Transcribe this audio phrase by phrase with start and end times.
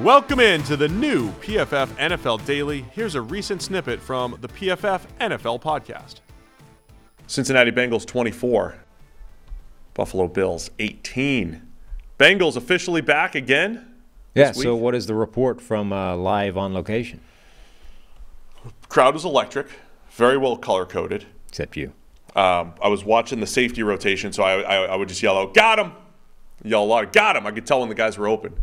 [0.00, 2.84] Welcome in to the new PFF NFL Daily.
[2.90, 6.16] Here's a recent snippet from the PFF NFL podcast.
[7.28, 8.74] Cincinnati Bengals 24,
[9.94, 11.62] Buffalo Bills 18.
[12.18, 13.94] Bengals officially back again.
[14.34, 17.20] Yeah, so what is the report from uh, live on location?
[18.88, 19.68] Crowd was electric,
[20.10, 21.26] very well color coded.
[21.48, 21.92] Except you.
[22.34, 25.54] Um, I was watching the safety rotation, so I, I, I would just yell out,
[25.54, 25.92] "Got him!"
[26.64, 28.56] Yell a lot, "Got him!" I could tell when the guys were open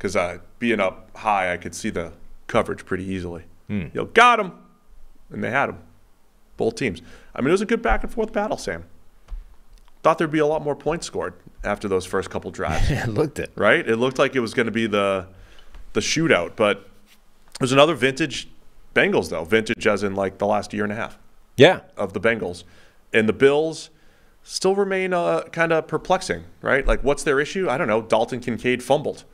[0.00, 2.12] because uh, being up high, I could see the
[2.46, 3.44] coverage pretty easily.
[3.68, 4.52] Yell, "Got him!"
[5.30, 5.78] and they had him.
[6.56, 7.02] Both teams.
[7.34, 8.84] I mean, it was a good back and forth battle, Sam.
[10.02, 13.38] Thought there'd be a lot more points scored after those first couple drives, I looked
[13.38, 13.52] it.
[13.54, 13.86] right?
[13.86, 15.26] It looked like it was going to be the
[15.92, 16.78] the shootout, but
[17.54, 18.48] it was another vintage
[18.94, 19.44] Bengals though.
[19.44, 21.18] Vintage as in like the last year and a half
[21.56, 21.80] Yeah.
[21.96, 22.64] of the Bengals.
[23.12, 23.90] And the Bills
[24.42, 26.84] still remain uh, kind of perplexing, right?
[26.86, 27.68] Like, what's their issue?
[27.68, 28.02] I don't know.
[28.02, 29.24] Dalton Kincaid fumbled.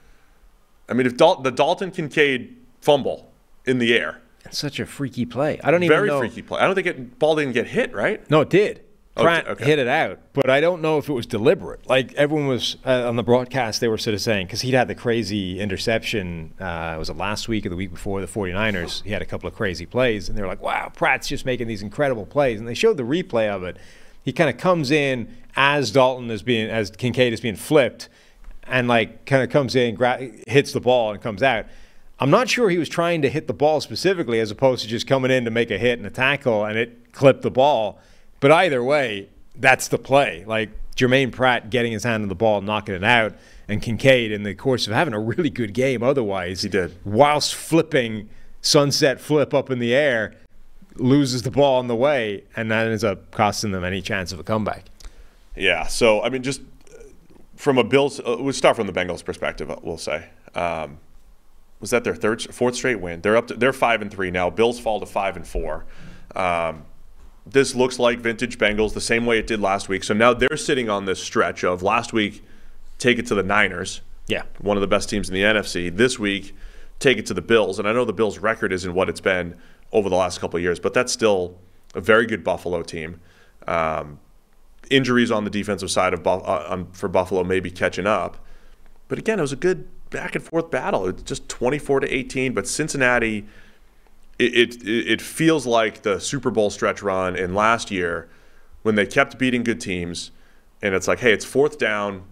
[0.89, 3.31] I mean, if Dal- the Dalton Kincaid fumble
[3.65, 5.59] in the air, It's such a freaky play.
[5.65, 6.19] I don't even very know.
[6.21, 6.61] freaky play.
[6.61, 8.29] I don't think it ball didn't get hit, right?
[8.31, 8.83] No, it did.
[9.19, 9.65] Oh, Pratt okay.
[9.65, 11.89] hit it out, but I don't know if it was deliberate.
[11.89, 14.89] Like everyone was uh, on the broadcast, they were sort of saying because he'd had
[14.89, 16.53] the crazy interception.
[16.61, 19.03] Uh, was it last week or the week before the 49ers?
[19.05, 21.67] He had a couple of crazy plays, and they were like, "Wow, Pratt's just making
[21.67, 23.79] these incredible plays." And they showed the replay of it.
[24.23, 28.11] He kind of comes in as Dalton is being as Kincaid is being flipped,
[28.69, 31.67] and like kind of comes in, gra- hits the ball, and comes out.
[32.19, 35.07] I'm not sure he was trying to hit the ball specifically as opposed to just
[35.07, 37.99] coming in to make a hit and a tackle and it clipped the ball.
[38.41, 40.43] But either way, that's the play.
[40.47, 43.35] Like Germaine Pratt getting his hand on the ball, knocking it out,
[43.69, 46.63] and Kincaid in the course of having a really good game otherwise.
[46.63, 46.97] He did.
[47.05, 48.31] Whilst flipping
[48.63, 50.35] sunset flip up in the air,
[50.97, 54.41] loses the ball on the way, and that ends up costing them any chance of
[54.41, 54.85] a comeback.
[55.55, 55.87] Yeah.
[55.87, 56.63] So, I mean, just
[57.57, 60.29] from a Bills, uh, we'll start from the Bengals' perspective, uh, we'll say.
[60.55, 60.99] Um,
[61.81, 63.21] was that their third, fourth straight win?
[63.21, 64.49] They're up to, they're five and three now.
[64.51, 65.85] Bills fall to five and four.
[66.35, 66.85] Um,
[67.47, 70.03] this looks like vintage Bengals the same way it did last week.
[70.05, 72.45] So now they're sitting on this stretch of last week,
[72.99, 74.43] take it to the Niners, Yeah.
[74.59, 75.89] one of the best teams in the NFC.
[75.95, 76.57] This week,
[76.99, 77.79] take it to the Bills.
[77.79, 79.55] And I know the Bills' record isn't what it's been
[79.93, 81.59] over the last couple of years, but that's still
[81.95, 83.21] a very good Buffalo team.
[83.69, 84.19] Um,
[84.91, 88.39] injuries on the defensive side of uh, um, for Buffalo maybe catching up.
[89.09, 91.07] But again, it was a good back and forth battle.
[91.07, 92.53] It's just 24 to 18.
[92.53, 93.47] But Cincinnati,
[94.39, 98.29] it, it it feels like the Super Bowl stretch run in last year
[98.83, 100.31] when they kept beating good teams,
[100.81, 102.23] and it's like, hey, it's fourth down,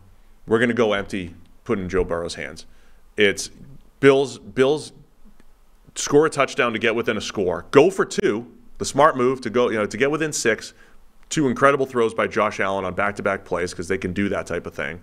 [0.47, 1.35] we're gonna go empty,
[1.65, 2.67] put in Joe Burrow's hands.
[3.17, 3.51] It's
[4.01, 4.93] Bills Bills
[5.97, 8.47] score a touchdown to get within a score, go for two,
[8.79, 10.75] the smart move to go, you know, to get within six.
[11.29, 14.67] Two incredible throws by Josh Allen on back-to-back plays because they can do that type
[14.67, 15.01] of thing.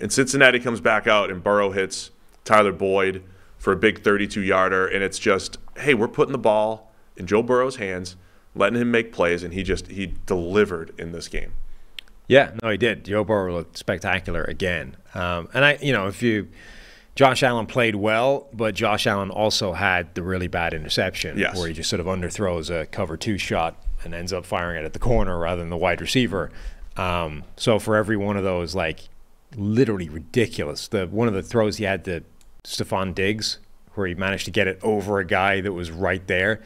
[0.00, 2.10] And Cincinnati comes back out and Burrow hits
[2.44, 3.22] Tyler Boyd
[3.58, 4.86] for a big 32 yarder.
[4.86, 8.16] And it's just, hey, we're putting the ball in Joe Burrow's hands,
[8.54, 9.42] letting him make plays.
[9.42, 11.52] And he just, he delivered in this game.
[12.26, 13.04] Yeah, no, he did.
[13.04, 14.96] Joe Burrow looked spectacular again.
[15.14, 16.48] Um, and I, you know, if you,
[17.14, 21.56] Josh Allen played well, but Josh Allen also had the really bad interception Yes.
[21.58, 24.86] where he just sort of underthrows a cover two shot and ends up firing it
[24.86, 26.50] at the corner rather than the wide receiver.
[26.96, 29.00] Um, so for every one of those, like
[29.54, 30.88] literally ridiculous.
[30.88, 32.22] The one of the throws he had to
[32.64, 33.58] Stefon Diggs,
[33.94, 36.60] where he managed to get it over a guy that was right there.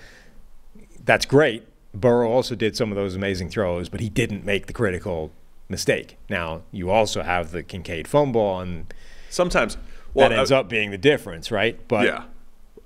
[1.04, 1.64] That's great.
[1.92, 5.32] Burrow also did some of those amazing throws, but he didn't make the critical
[5.68, 6.16] mistake.
[6.28, 8.92] Now you also have the Kincaid fumble, and
[9.28, 9.76] Sometimes,
[10.16, 11.78] well, that ends uh, up being the difference, right?
[11.88, 12.24] But yeah.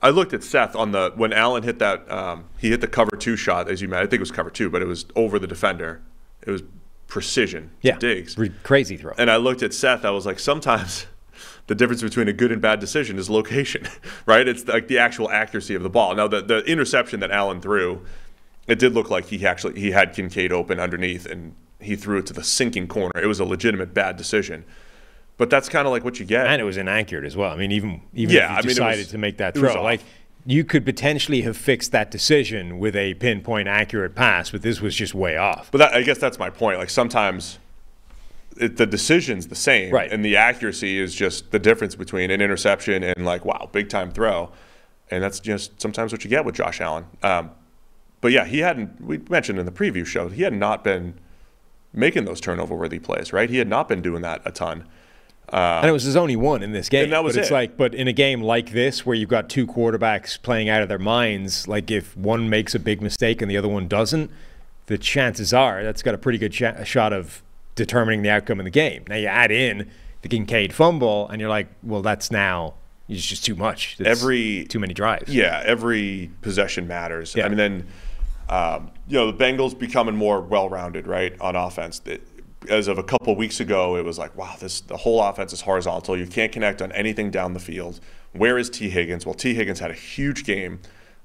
[0.02, 3.16] I looked at Seth on the when Allen hit that um, he hit the cover
[3.16, 4.08] two shot as you mentioned.
[4.08, 6.02] I think it was cover two, but it was over the defender.
[6.46, 6.62] It was
[7.06, 7.70] precision.
[7.82, 9.12] yeah, Diggs, re- crazy throw.
[9.18, 10.04] And I looked at Seth.
[10.04, 11.06] I was like, sometimes
[11.66, 13.86] the difference between a good and bad decision is location,
[14.26, 14.48] right?
[14.48, 16.14] It's like the actual accuracy of the ball.
[16.14, 18.06] Now, the, the interception that Allen threw,
[18.66, 22.26] it did look like he actually he had Kincaid open underneath, and he threw it
[22.26, 23.20] to the sinking corner.
[23.20, 24.64] It was a legitimate bad decision.
[25.40, 26.46] But that's kind of like what you get.
[26.46, 27.50] and it was inaccurate as well.
[27.50, 29.82] I mean, even even Yeah, if you I mean, decided was- to make that throw,
[29.82, 30.02] like
[30.44, 34.94] you could potentially have fixed that decision with a pinpoint accurate pass, but this was
[34.94, 35.70] just way off.
[35.70, 36.76] But that, I guess that's my point.
[36.78, 37.58] Like sometimes
[38.58, 40.12] it, the decision's the same, Right.
[40.12, 44.10] And the accuracy is just the difference between an interception and like, wow, big time
[44.10, 44.50] throw.
[45.10, 47.06] And that's just sometimes what you get with Josh Allen.
[47.22, 47.52] Um,
[48.20, 49.00] but yeah, he hadn't.
[49.00, 51.14] We mentioned in the preview show he had not been
[51.94, 53.48] making those turnover worthy plays, right?
[53.48, 54.86] He had not been doing that a ton.
[55.48, 57.04] And it was his only one in this game.
[57.04, 57.54] And that was but it's it.
[57.54, 60.88] like, but in a game like this, where you've got two quarterbacks playing out of
[60.88, 64.30] their minds, like if one makes a big mistake and the other one doesn't,
[64.86, 67.42] the chances are that's got a pretty good shot of
[67.74, 69.04] determining the outcome of the game.
[69.08, 69.90] Now you add in
[70.22, 72.74] the Kincaid fumble, and you're like, well, that's now
[73.08, 73.96] it's just too much.
[73.98, 75.34] It's Every- too many drives.
[75.34, 77.34] Yeah, every possession matters.
[77.34, 77.46] Yeah.
[77.46, 77.86] I mean, then
[78.48, 82.00] um, you know the Bengals becoming more well-rounded, right, on offense.
[82.04, 82.26] It-
[82.68, 85.52] as of a couple of weeks ago, it was like, wow, this the whole offense
[85.52, 86.16] is horizontal.
[86.16, 88.00] You can't connect on anything down the field.
[88.32, 89.24] Where is Tee Higgins?
[89.24, 90.80] Well, Tee Higgins had a huge game,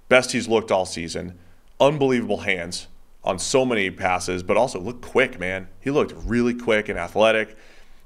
[0.09, 1.37] best he's looked all season.
[1.79, 2.87] Unbelievable hands
[3.23, 5.67] on so many passes, but also looked quick, man.
[5.81, 7.57] He looked really quick and athletic.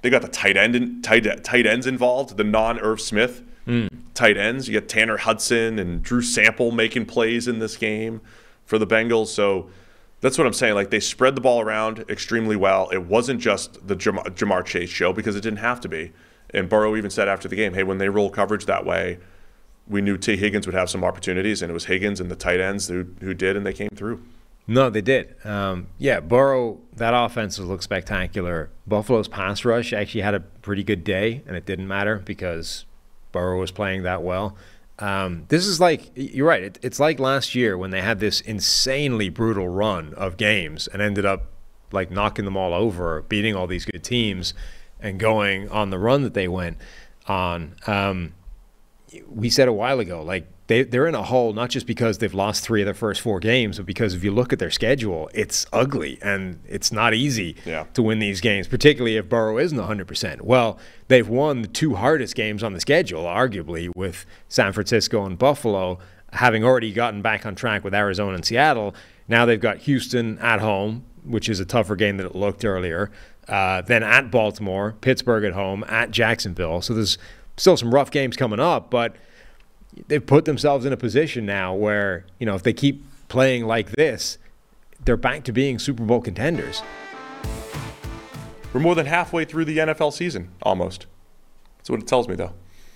[0.01, 3.87] They got the tight end in, tight tight ends involved, the non Irv Smith hmm.
[4.13, 4.67] tight ends.
[4.67, 8.21] You got Tanner Hudson and Drew Sample making plays in this game
[8.65, 9.27] for the Bengals.
[9.27, 9.69] So
[10.21, 10.75] that's what I'm saying.
[10.75, 12.89] Like they spread the ball around extremely well.
[12.89, 16.11] It wasn't just the Ja'Marr, Ja'Marr Chase show because it didn't have to be.
[16.51, 19.19] And Burrow even said after the game, "Hey, when they roll coverage that way,
[19.87, 22.59] we knew Tee Higgins would have some opportunities, and it was Higgins and the tight
[22.59, 24.21] ends who, who did, and they came through."
[24.67, 25.33] No, they did.
[25.43, 28.69] Um, yeah, Burrow, that offense looked spectacular.
[28.85, 32.85] Buffalo's pass rush actually had a pretty good day, and it didn't matter because
[33.31, 34.55] Burrow was playing that well.
[34.99, 38.41] Um, this is like, you're right, it, it's like last year when they had this
[38.41, 41.45] insanely brutal run of games and ended up
[41.91, 44.53] like knocking them all over, beating all these good teams,
[44.99, 46.77] and going on the run that they went
[47.27, 47.75] on.
[47.87, 48.33] Um,
[49.27, 52.33] we said a while ago, like they, they're in a hole not just because they've
[52.33, 55.29] lost three of their first four games, but because if you look at their schedule,
[55.33, 57.85] it's ugly and it's not easy Yeah.
[57.95, 60.41] to win these games, particularly if Burrow isn't 100%.
[60.41, 65.37] Well, they've won the two hardest games on the schedule, arguably, with San Francisco and
[65.37, 65.99] Buffalo,
[66.33, 68.93] having already gotten back on track with Arizona and Seattle.
[69.27, 73.11] Now they've got Houston at home, which is a tougher game than it looked earlier.
[73.47, 76.81] Uh, then at Baltimore, Pittsburgh at home, at Jacksonville.
[76.83, 77.17] So there's
[77.57, 79.15] still some rough games coming up, but
[80.07, 83.91] they've put themselves in a position now where, you know, if they keep playing like
[83.91, 84.37] this,
[85.03, 86.81] they're back to being Super Bowl contenders.
[88.73, 91.07] We're more than halfway through the NFL season, almost.
[91.77, 92.53] That's what it tells me, though.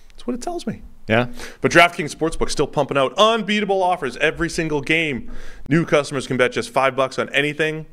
[0.10, 0.84] That's what it tells me.
[1.08, 1.28] Yeah.
[1.62, 5.32] But DraftKings Sportsbook still pumping out unbeatable offers every single game.
[5.68, 7.86] New customers can bet just five bucks on anything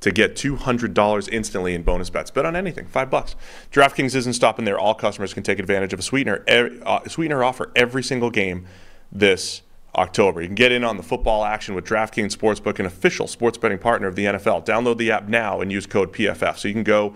[0.00, 2.30] to get $200 instantly in bonus bets.
[2.30, 3.36] Bet on anything, five bucks.
[3.70, 4.78] DraftKings isn't stopping there.
[4.78, 8.66] All customers can take advantage of a sweetener, e- uh, sweetener offer every single game
[9.12, 9.62] this
[9.96, 10.40] October.
[10.40, 13.78] You can get in on the football action with DraftKings Sportsbook, an official sports betting
[13.78, 14.64] partner of the NFL.
[14.64, 16.58] Download the app now and use code PFF.
[16.58, 17.14] So you can go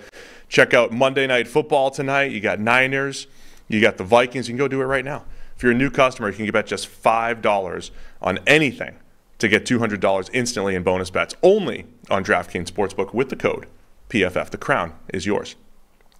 [0.49, 2.33] check out Monday Night Football tonight.
[2.33, 3.27] You got Niners,
[3.69, 4.49] you got the Vikings.
[4.49, 5.25] You can go do it right now.
[5.57, 7.91] If you're a new customer, you can bet just $5
[8.21, 8.97] on anything
[9.45, 13.69] to get $200 instantly in bonus bets only on DraftKings Sportsbook with the code
[14.09, 14.51] PFF.
[14.51, 15.55] The crown is yours.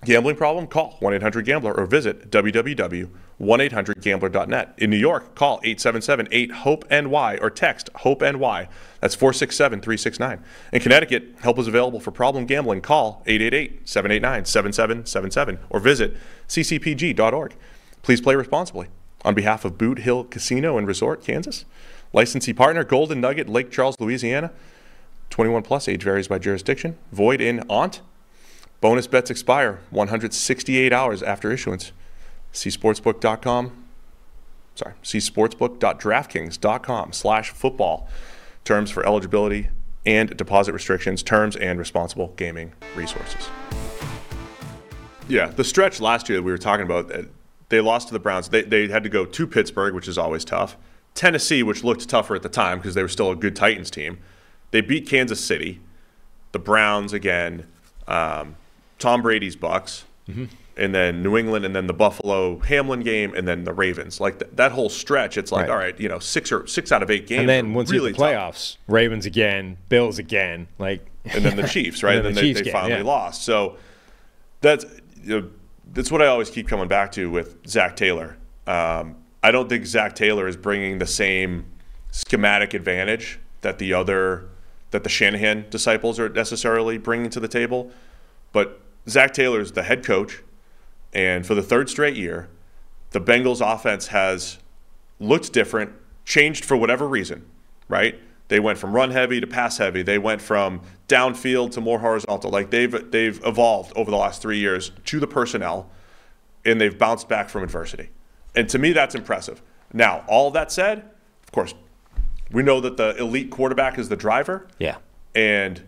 [0.05, 0.67] Gambling problem?
[0.67, 4.75] Call 1 800 Gambler or visit www.1800Gambler.net.
[4.77, 8.69] In New York, call 877 8 HOPE NY or text HOPE NY.
[9.01, 10.45] That's 467 369.
[10.73, 12.83] In Connecticut, help is available for problem gambling.
[12.83, 16.15] Call 888 789 7777 or visit
[16.49, 17.57] ccpg.org.
[18.03, 18.89] Please play responsibly.
[19.25, 21.65] On behalf of Boot Hill Casino and Resort, Kansas,
[22.15, 24.51] licensee partner Golden Nugget, Lake Charles, Louisiana.
[25.29, 26.97] 21 plus age varies by jurisdiction.
[27.13, 28.01] Void in Ont.
[28.81, 31.93] Bonus bets expire 168 hours after issuance.
[32.53, 33.85] See sportsbook.com.
[34.77, 38.09] Sorry, see sportsbook.draftkings.com slash football.
[38.65, 39.69] Terms for eligibility
[40.07, 43.49] and deposit restrictions, terms and responsible gaming resources.
[45.29, 47.23] Yeah, the stretch last year that we were talking about, uh,
[47.71, 48.51] they lost to the Browns.
[48.51, 50.77] They, they had to go to Pittsburgh, which is always tough.
[51.15, 54.19] Tennessee, which looked tougher at the time because they were still a good Titans team.
[54.73, 55.81] They beat Kansas City,
[56.53, 57.67] the Browns again,
[58.09, 58.57] um,
[58.99, 60.05] Tom Brady's Bucks,
[60.77, 64.21] and then New England, and then the Buffalo Hamlin game, and then the Ravens.
[64.21, 65.71] Like th- that whole stretch, it's like Right.
[65.71, 67.41] all right, you know, six or six out of eight games.
[67.41, 68.55] And then once really you hit the tough.
[68.57, 72.17] playoffs, Ravens again, Bills again, like and then the Chiefs, right?
[72.17, 73.03] And and then then the they, Chiefs they game, finally yeah.
[73.07, 73.45] lost.
[73.45, 73.77] So
[74.61, 74.85] that's
[75.23, 75.51] you know,
[75.93, 78.37] that's what I always keep coming back to with Zac Taylor.
[78.67, 81.67] Um, I don't think Zac Taylor is bringing the same
[82.11, 84.49] schematic advantage that the other
[84.91, 87.91] that the Shanahan disciples are necessarily bringing to the table.
[88.53, 90.43] But Zac Taylor is the head coach,
[91.13, 92.49] and for the third straight year,
[93.11, 94.61] the Bengals offense has
[95.21, 95.93] looked different,
[96.25, 97.45] changed for whatever reason,
[97.87, 98.19] right?
[98.49, 100.03] They went from run heavy to pass heavy.
[100.03, 102.51] They went from downfield to more horizontal.
[102.51, 105.91] Like they've they've evolved over the last three years to the personnel,
[106.65, 108.09] and they've bounced back from adversity.
[108.55, 109.63] And to me, that's impressive.
[109.93, 110.99] Now, all that said,
[111.43, 111.75] of course,
[112.51, 114.69] we know that the elite quarterback is the driver.
[114.79, 114.97] Yeah.
[115.35, 115.83] And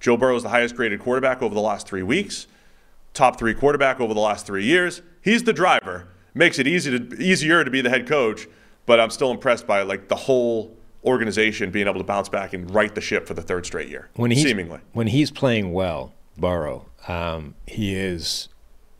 [0.00, 2.46] Joe Burrow is the highest graded quarterback over the last three weeks,
[3.14, 5.02] top three quarterback over the last three years.
[5.20, 6.08] He's the driver.
[6.34, 8.46] Makes it easy to easier to be the head coach,
[8.84, 12.70] but I'm still impressed by like the whole organization being able to bounce back and
[12.74, 14.10] right the ship for the third straight year.
[14.16, 18.48] When he's, seemingly, when he's playing well, Burrow, um, he is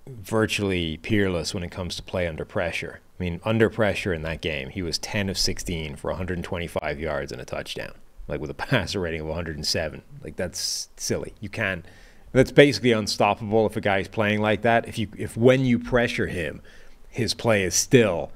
[0.09, 3.01] virtually peerless when it comes to play under pressure.
[3.19, 7.33] I mean, under pressure in that game, he was 10 of 16 for 125 yards
[7.33, 7.95] and a touchdown,
[8.29, 10.03] like with a passer rating of 107.
[10.23, 11.35] Like that's silly.
[11.41, 11.85] You can't.
[12.33, 14.87] That's basically unstoppable if a guy's playing like that.
[14.87, 16.61] If you if when you pressure him,
[17.09, 18.31] his play is still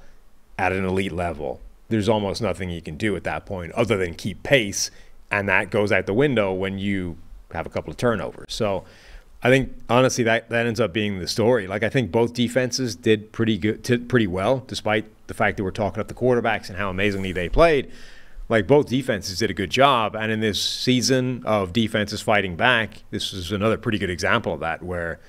[0.59, 1.61] at an elite level.
[1.89, 4.91] There's almost nothing you can do at that point other than keep pace,
[5.31, 7.19] and that goes out the window when you
[7.53, 8.55] have a couple of turnovers.
[8.55, 8.85] So
[9.43, 11.67] I think honestly that that ends up being the story.
[11.67, 15.65] Like I think both defenses did pretty good, t- pretty well, despite the fact that
[15.65, 17.91] we're talking up the quarterbacks and how amazingly they played.
[18.49, 23.05] Like both defenses did a good job, and in this season of defenses fighting back,
[23.11, 24.83] this is another pretty good example of that.
[24.83, 25.21] Where,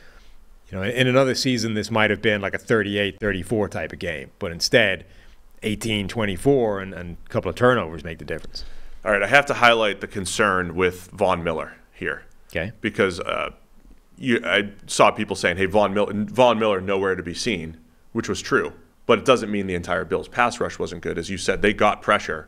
[0.70, 4.32] you know, in another season this might have been like a 38-34 type of game,
[4.40, 5.06] but instead,
[5.62, 8.66] 18-24 and, and a couple of turnovers make the difference.
[9.06, 12.24] All right, I have to highlight the concern with Von Miller here.
[12.50, 12.72] Okay.
[12.82, 13.52] Because uh,
[14.22, 17.78] you, I saw people saying, "Hey, Von Miller, Von Miller, nowhere to be seen,"
[18.12, 18.74] which was true.
[19.08, 21.18] But it doesn't mean the entire Bills pass rush wasn't good.
[21.18, 22.48] As you said, they got pressure.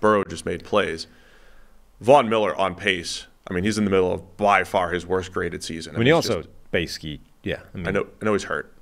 [0.00, 1.06] Burrow just made plays.
[2.00, 3.26] Von Miller on pace.
[3.48, 5.94] I mean, he's in the middle of by far his worst graded season.
[5.94, 7.60] I mean, he also just, basically, yeah.
[7.72, 8.72] I, mean, I know, I know he's hurt,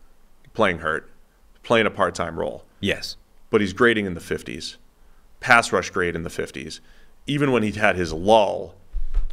[0.52, 1.10] playing hurt,
[1.62, 2.64] playing a part-time role.
[2.80, 3.16] Yes,
[3.50, 4.76] but he's grading in the 50s,
[5.40, 6.80] pass rush grade in the 50s.
[7.26, 8.74] Even when he had his lull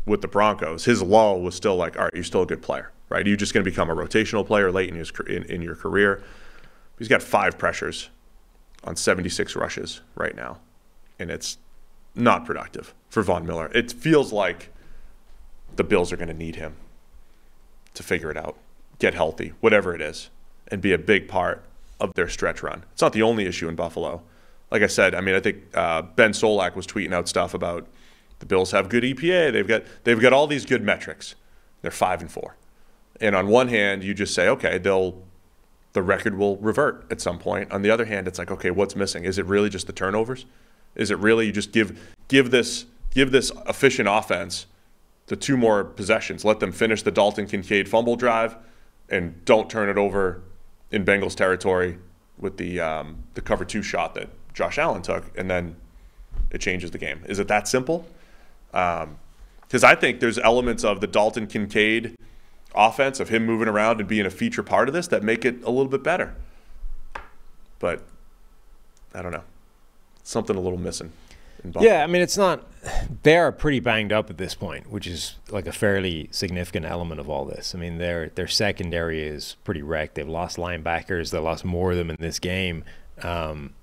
[0.06, 2.92] with the Broncos, his lull was still like, all right, you're still a good player
[3.10, 3.26] right?
[3.26, 5.76] Are you just going to become a rotational player late in, his, in, in your
[5.76, 6.24] career?
[6.98, 8.10] He's got five pressures
[8.84, 10.60] on 76 rushes right now,
[11.18, 11.58] and it's
[12.16, 13.72] not productive for Von Miller.
[13.74, 14.72] It feels like
[15.76, 16.76] the Bills are going to need him
[17.94, 18.56] to figure it out,
[19.00, 20.30] get healthy, whatever it is,
[20.68, 21.64] and be a big part
[22.00, 22.84] of their stretch run.
[22.94, 24.22] It's not the only issue in Buffalo.
[24.72, 27.88] Like I said, I mean, I think uh, Ben Solak was tweeting out stuff about
[28.40, 29.52] the Bills have good EPA.
[29.52, 31.36] They've got they've got all these good metrics.
[31.82, 32.56] They're five and four.
[33.22, 35.22] And on one hand, you just say, okay, they'll
[35.94, 37.72] the record will revert at some point.
[37.72, 39.24] On the other hand, it's like, okay, what's missing?
[39.26, 40.46] Is it really just the turnovers?
[40.96, 44.68] Is it really you just give give this give this efficient offense
[45.30, 48.56] the two more possessions, let them finish the Dalton Kincaid fumble drive,
[49.10, 50.42] and don't turn it over
[50.92, 52.00] in Bengals territory
[52.38, 55.76] with the um, the cover two shot that Josh Allen took, and then
[56.52, 57.24] it changes the game.
[57.28, 58.08] Is it that simple?
[58.72, 59.04] Because
[59.84, 62.16] um, I think there's elements of the Dalton Kincaid
[62.80, 65.62] offense of him moving around and being a feature part of this that make it
[65.64, 66.36] a little bit better.
[67.80, 68.02] But
[69.14, 69.44] I don't know.
[70.24, 71.12] Something a little missing.
[71.80, 72.66] Yeah, I mean, it's not.
[73.24, 77.20] They are pretty banged up at this point, which is like a fairly significant element
[77.20, 77.76] of all this.
[77.76, 80.16] I mean, their their secondary is pretty wrecked.
[80.16, 81.32] They've lost linebackers.
[81.32, 82.86] They lost more of them in this game.
[83.22, 83.74] Um,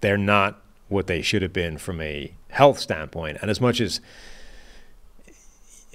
[0.00, 3.38] they're not what they should have been from a health standpoint.
[3.40, 4.00] And as much as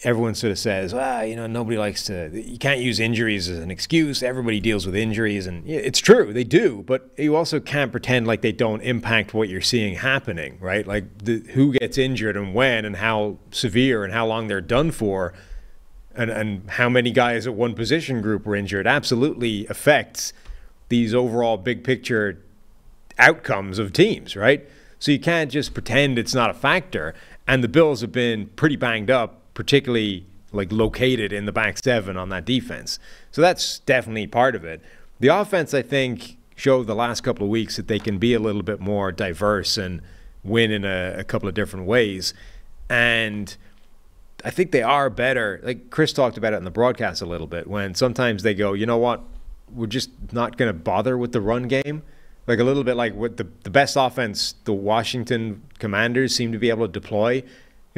[0.03, 3.59] everyone sort of says, well, you know, nobody likes to, you can't use injuries as
[3.59, 4.23] an excuse.
[4.23, 5.47] Everybody deals with injuries.
[5.47, 6.83] And it's true, they do.
[6.85, 10.85] But you also can't pretend like they don't impact what you're seeing happening, right?
[10.85, 14.91] Like the, who gets injured and when and how severe and how long they're done
[14.91, 15.33] for
[16.15, 20.33] and, and how many guys at one position group were injured absolutely affects
[20.89, 22.41] these overall big picture
[23.17, 24.67] outcomes of teams, right?
[24.99, 27.13] So you can't just pretend it's not a factor.
[27.47, 32.15] And the Bills have been pretty banged up particularly like located in the back seven
[32.15, 32.97] on that defense.
[33.29, 34.81] So that's definitely part of it.
[35.19, 38.39] The offense, I think, showed the last couple of weeks that they can be a
[38.39, 40.01] little bit more diverse and
[40.45, 42.33] win in a, a couple of different ways.
[42.89, 43.53] And
[44.45, 45.59] I think they are better.
[45.61, 48.71] Like Chris talked about it in the broadcast a little bit when sometimes they go,
[48.71, 49.23] you know what,
[49.75, 52.01] we're just not going to bother with the run game.
[52.47, 56.57] Like a little bit like what the, the best offense the Washington Commanders seem to
[56.57, 57.43] be able to deploy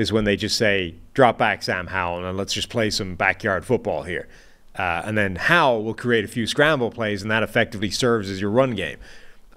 [0.02, 3.64] is when they just say, drop back Sam Howell and let's just play some backyard
[3.66, 4.28] football here.
[4.76, 8.42] Uh, and then Howell will create a few scramble plays, and that effectively serves as
[8.42, 8.98] your run game.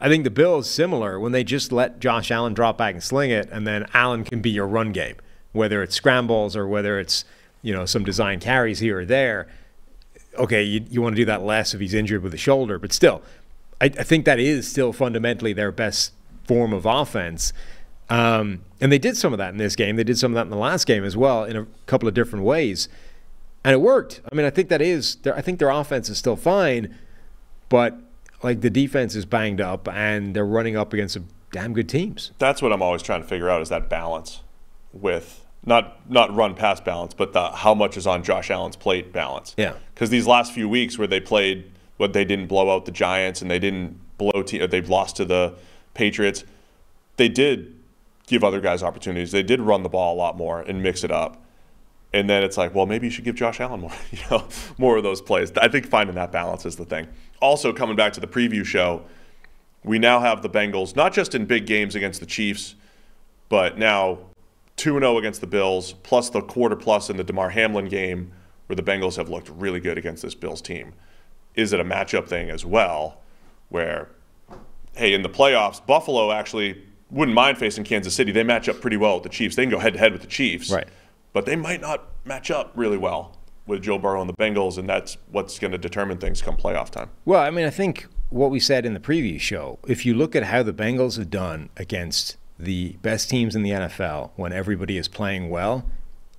[0.01, 3.31] I think the Bills similar when they just let Josh Allen drop back and sling
[3.31, 5.17] it, and then Allen can be your run game,
[5.53, 7.25] whether it's scrambles or whether it's
[7.63, 9.47] you know some design carries here or there.
[10.37, 12.93] Okay, you, you want to do that less if he's injured with the shoulder, but
[12.93, 13.23] still,
[13.81, 16.13] I, I think that is still fundamentally their best
[16.47, 17.53] form of offense.
[18.11, 19.97] Um, and they did some of that in this game.
[19.97, 22.15] They did some of that in the last game as well in a couple of
[22.15, 22.89] different ways.
[23.65, 24.21] And it worked.
[24.31, 26.95] I mean, I think that is, I think their offense is still fine,
[27.71, 27.97] but
[28.43, 32.33] like the defense is banged up and they're running up against some damn good teams.
[32.39, 34.43] That's what I'm always trying to figure out is that balance
[34.93, 39.13] with not not run pass balance, but the how much is on Josh Allen's plate
[39.13, 39.55] balance.
[39.57, 39.75] Yeah.
[39.95, 43.41] Because these last few weeks where they played, what they didn't blow out the Giants
[43.41, 45.55] and they didn't blow, te- they've lost to the
[45.95, 46.45] Patriots.
[47.17, 47.75] They did
[48.27, 49.33] give other guys opportunities.
[49.33, 51.43] They did run the ball a lot more and mix it up.
[52.13, 54.47] And then it's like, well, maybe you should give Josh Allen more, you know,
[54.79, 55.53] more of those plays.
[55.57, 57.09] I think finding that balance is the thing.
[57.41, 59.03] Also, coming back to the preview show,
[59.83, 62.77] we now have the Bengals not just in big games against the Chiefs,
[63.49, 64.19] but now
[64.77, 68.33] 2 0 against the Bills, plus the quarter plus in the Damar Hamlin game,
[68.67, 70.95] where the Bengals have looked really good against this Bills team.
[71.55, 73.21] Is it a matchup thing as well,
[73.69, 74.09] where,
[74.97, 78.33] hey, in the playoffs, Buffalo actually wouldn't mind facing Kansas City.
[78.33, 79.57] They match up pretty well with the Chiefs.
[79.57, 80.71] They can go head to head with the Chiefs.
[80.71, 80.89] Right.
[81.33, 84.89] But they might not match up really well with Joe Burrow and the Bengals, and
[84.89, 87.11] that's what's going to determine things come playoff time.
[87.25, 90.37] Well, I mean, I think what we said in the previous show, if you look
[90.37, 94.97] at how the Bengals have done against the best teams in the NFL when everybody
[94.97, 95.87] is playing well,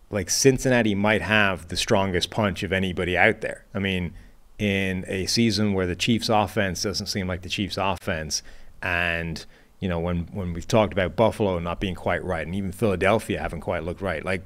[0.10, 3.66] like Cincinnati might have the strongest punch of anybody out there.
[3.74, 4.14] I mean,
[4.58, 8.44] in a season where the Chiefs offense doesn't seem like the Chiefs offense
[8.82, 9.46] and
[9.86, 13.40] you know when when we've talked about Buffalo not being quite right and even Philadelphia
[13.40, 14.42] haven't quite looked right like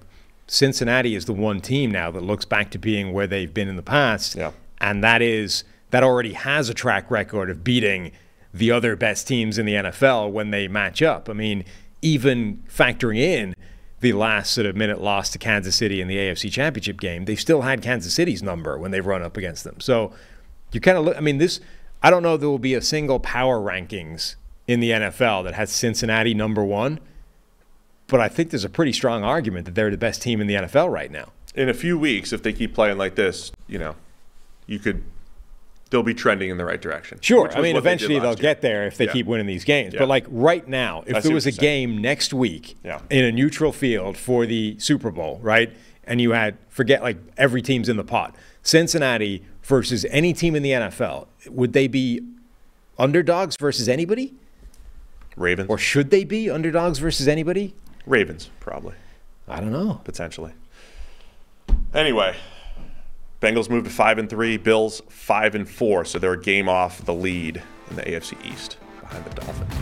[0.47, 3.77] Cincinnati is the one team now that looks back to being where they've been in
[3.77, 4.51] the past Yeah.
[4.81, 8.11] and that is that already has a track record of beating
[8.53, 11.29] the other best teams in the NFL when they match up.
[11.29, 11.63] I mean,
[12.01, 13.55] even factoring in
[14.01, 17.39] the last sort of minute loss to Kansas City in the AFC Championship game, they've
[17.39, 19.79] still had Kansas City's number when they've run up against them.
[19.79, 20.11] So
[20.71, 21.15] you kind of look.
[21.17, 21.59] I mean, this.
[22.01, 22.37] I don't know.
[22.37, 24.35] There will be a single power rankings
[24.69, 26.99] in the NFL that has Cincinnati number one,
[28.05, 30.53] but I think there's a pretty strong argument that they're the best team in the
[30.53, 31.29] NFL right now.
[31.55, 33.95] In a few weeks, if they keep playing like this, you know,
[34.67, 35.01] you could
[35.89, 37.17] they'll be trending in the right direction.
[37.19, 37.49] Sure.
[37.51, 38.35] I mean, they eventually they'll year.
[38.35, 39.11] get there if they Yeah.
[39.11, 39.95] keep winning these games.
[39.95, 40.01] Yeah.
[40.01, 41.59] But like right now, if I there was a saying.
[41.59, 42.99] game next week Yeah.
[43.09, 45.73] in a neutral field for the Super Bowl, right?
[46.03, 48.35] And you had forget like every team's in the pot.
[48.61, 52.21] Cincinnati versus any team in the NFL, would they be
[52.99, 54.35] underdogs versus anybody?
[55.39, 55.69] Ravens.
[55.69, 57.73] Or should they be underdogs versus anybody?
[58.05, 58.95] Ravens, probably,
[59.47, 60.01] I don't know.
[60.03, 60.51] potentially.
[61.93, 62.35] Anyway,
[63.41, 67.03] Bengals moved to five and three, Bills five and four, so they're a game off
[67.05, 69.73] the lead in the AFC East behind the Dolphins.